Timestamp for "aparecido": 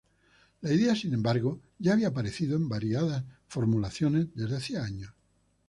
2.07-2.55